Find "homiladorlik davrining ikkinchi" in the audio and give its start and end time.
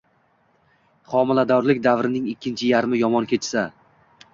1.11-2.75